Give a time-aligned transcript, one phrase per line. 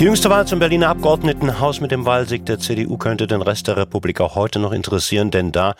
[0.00, 3.76] Die jüngste Wahl zum Berliner Abgeordnetenhaus mit dem Wahlsieg der CDU könnte den Rest der
[3.76, 5.74] Republik auch heute noch interessieren, denn da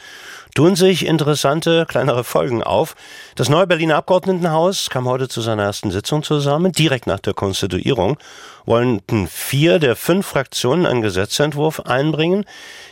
[0.54, 2.96] tun sich interessante kleinere Folgen auf.
[3.34, 8.18] Das neue Berliner Abgeordnetenhaus kam heute zu seiner ersten Sitzung zusammen, direkt nach der Konstituierung,
[8.66, 12.44] wollten vier der fünf Fraktionen einen Gesetzentwurf einbringen,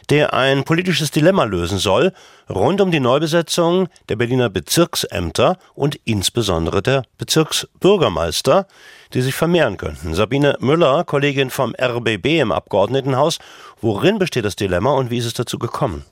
[0.08, 2.15] der ein politisches Dilemma lösen soll,
[2.48, 8.66] rund um die Neubesetzung der Berliner Bezirksämter und insbesondere der Bezirksbürgermeister,
[9.14, 10.14] die sich vermehren könnten.
[10.14, 13.38] Sabine Müller, Kollegin vom RBB im Abgeordnetenhaus,
[13.80, 16.04] worin besteht das Dilemma und wie ist es dazu gekommen?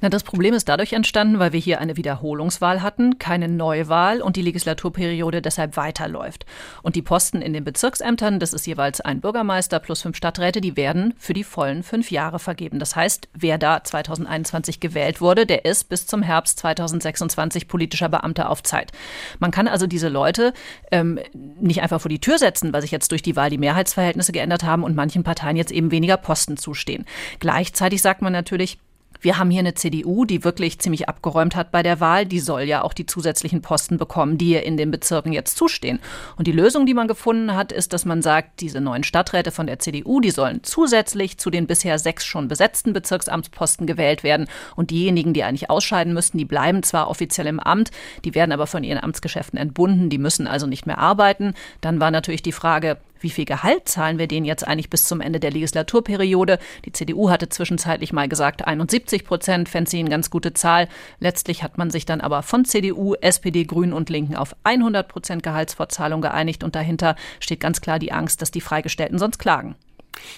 [0.00, 4.36] Na, das Problem ist dadurch entstanden, weil wir hier eine Wiederholungswahl hatten, keine Neuwahl und
[4.36, 6.46] die Legislaturperiode deshalb weiterläuft.
[6.82, 10.76] Und die Posten in den Bezirksämtern, das ist jeweils ein Bürgermeister plus fünf Stadträte, die
[10.76, 12.78] werden für die vollen fünf Jahre vergeben.
[12.78, 18.50] Das heißt, wer da 2021 gewählt wurde, der ist bis zum Herbst 2026 politischer Beamter
[18.50, 18.92] auf Zeit.
[19.40, 20.52] Man kann also diese Leute
[20.92, 21.18] ähm,
[21.60, 24.62] nicht einfach vor die Tür setzen, weil sich jetzt durch die Wahl die Mehrheitsverhältnisse geändert
[24.62, 27.04] haben und manchen Parteien jetzt eben weniger Posten zustehen.
[27.40, 28.78] Gleichzeitig sagt man natürlich,
[29.20, 32.26] wir haben hier eine CDU, die wirklich ziemlich abgeräumt hat bei der Wahl.
[32.26, 35.98] Die soll ja auch die zusätzlichen Posten bekommen, die ihr in den Bezirken jetzt zustehen.
[36.36, 39.66] Und die Lösung, die man gefunden hat, ist, dass man sagt, diese neuen Stadträte von
[39.66, 44.46] der CDU, die sollen zusätzlich zu den bisher sechs schon besetzten Bezirksamtsposten gewählt werden.
[44.76, 47.90] Und diejenigen, die eigentlich ausscheiden müssten, die bleiben zwar offiziell im Amt,
[48.24, 51.54] die werden aber von ihren Amtsgeschäften entbunden, die müssen also nicht mehr arbeiten.
[51.80, 55.20] Dann war natürlich die Frage, wie viel Gehalt zahlen wir denen jetzt eigentlich bis zum
[55.20, 56.58] Ende der Legislaturperiode?
[56.84, 60.88] Die CDU hatte zwischenzeitlich mal gesagt, 71 Prozent fände sie eine ganz gute Zahl.
[61.20, 65.42] Letztlich hat man sich dann aber von CDU, SPD, Grünen und Linken auf 100 Prozent
[65.42, 69.76] Gehaltsfortzahlung geeinigt und dahinter steht ganz klar die Angst, dass die Freigestellten sonst klagen.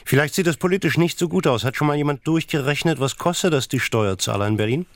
[0.05, 1.64] Vielleicht sieht das politisch nicht so gut aus.
[1.64, 4.86] Hat schon mal jemand durchgerechnet, was kostet das die Steuerzahler in Berlin?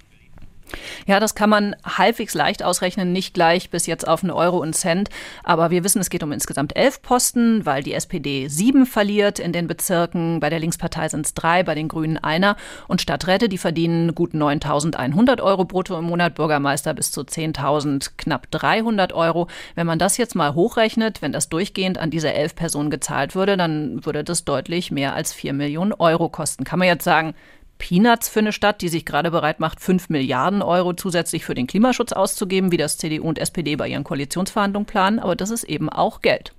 [1.07, 4.75] Ja, das kann man halbwegs leicht ausrechnen, nicht gleich bis jetzt auf einen Euro und
[4.75, 5.09] Cent.
[5.43, 9.53] Aber wir wissen, es geht um insgesamt elf Posten, weil die SPD sieben verliert in
[9.53, 10.41] den Bezirken.
[10.41, 12.57] Bei der Linkspartei sind es drei, bei den Grünen einer.
[12.89, 18.51] Und Stadträte, die verdienen gut 9.100 Euro brutto im Monat, Bürgermeister bis zu 10.000, knapp
[18.51, 19.49] 300 Euro.
[19.75, 23.57] Wenn man das jetzt mal hochrechnet, wenn das durchgehend an diese elf Personen gezahlt würde,
[23.57, 26.65] dann würde das deutlich mehr als vier Millionen Euro kosten.
[26.65, 27.35] Kann man jetzt sagen,
[27.79, 31.67] Peanuts für eine Stadt, die sich gerade bereit macht, 5 Milliarden Euro zusätzlich für den
[31.67, 35.19] Klimaschutz auszugeben, wie das CDU und SPD bei ihren Koalitionsverhandlungen planen.
[35.19, 36.53] Aber das ist eben auch Geld.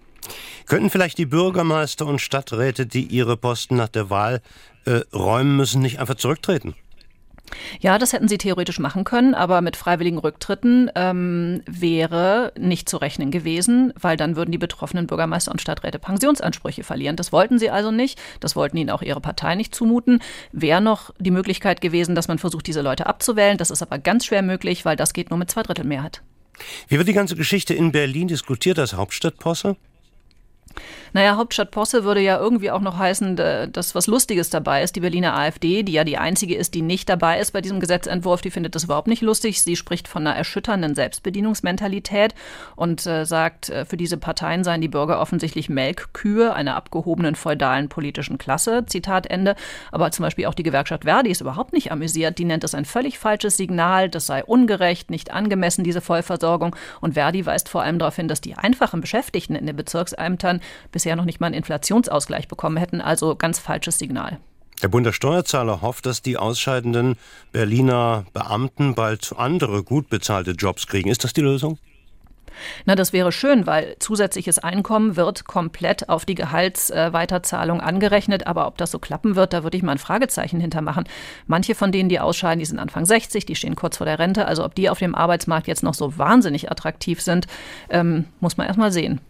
[0.66, 4.42] Könnten vielleicht die Bürgermeister und Stadträte, die ihre Posten nach der Wahl
[4.86, 6.76] äh, räumen müssen, nicht einfach zurücktreten?
[7.80, 12.98] Ja, das hätten sie theoretisch machen können, aber mit freiwilligen Rücktritten ähm, wäre nicht zu
[12.98, 17.16] rechnen gewesen, weil dann würden die betroffenen Bürgermeister und Stadträte Pensionsansprüche verlieren.
[17.16, 20.22] Das wollten sie also nicht, das wollten ihnen auch ihre Partei nicht zumuten.
[20.52, 23.58] Wäre noch die Möglichkeit gewesen, dass man versucht, diese Leute abzuwählen.
[23.58, 26.22] Das ist aber ganz schwer möglich, weil das geht nur mit Zweidrittelmehrheit.
[26.88, 29.76] Wie wird die ganze Geschichte in Berlin diskutiert als Hauptstadtposse?
[31.16, 34.98] Naja, Hauptstadt Posse würde ja irgendwie auch noch heißen, dass was Lustiges dabei ist.
[34.98, 38.42] Die Berliner AfD, die ja die einzige ist, die nicht dabei ist bei diesem Gesetzentwurf,
[38.42, 39.62] die findet das überhaupt nicht lustig.
[39.62, 42.36] Sie spricht von einer erschütternden Selbstbedienungsmentalität
[42.76, 47.88] und äh, sagt, äh, für diese Parteien seien die Bürger offensichtlich Melkkühe einer abgehobenen feudalen
[47.88, 48.86] politischen Klasse.
[48.86, 49.56] Zitat Ende.
[49.94, 52.40] Aber zum Beispiel auch die Gewerkschaft Verdi ist überhaupt nicht amüsiert.
[52.40, 54.10] Die nennt es ein völlig falsches Signal.
[54.10, 56.76] Das sei ungerecht, nicht angemessen, diese Vollversorgung.
[57.00, 60.60] Und Verdi weist vor allem darauf hin, dass die einfachen Beschäftigten in den Bezirksämtern
[61.06, 63.00] bisher noch nicht mal einen Inflationsausgleich bekommen hätten.
[63.00, 64.40] Also ganz falsches Signal.
[64.82, 67.16] Der Bund der Steuerzahler hofft, dass die ausscheidenden
[67.52, 71.10] Berliner Beamten bald andere gut bezahlte Jobs kriegen.
[71.10, 71.78] Ist das die Lösung?
[72.86, 78.48] Na, das wäre schön, weil zusätzliches Einkommen wird komplett auf die Gehaltsweiterzahlung angerechnet.
[78.48, 81.04] Aber ob das so klappen wird, da würde ich mal ein Fragezeichen hintermachen.
[81.46, 84.48] Manche von denen, die ausscheiden, die sind Anfang 60, die stehen kurz vor der Rente.
[84.48, 87.46] Also ob die auf dem Arbeitsmarkt jetzt noch so wahnsinnig attraktiv sind,
[87.90, 89.22] ähm, muss man erst mal sehen.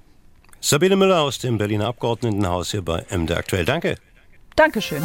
[0.67, 3.65] Sabine Müller aus dem Berliner Abgeordnetenhaus hier bei MD Aktuell.
[3.65, 3.97] Danke.
[4.55, 5.03] Dankeschön.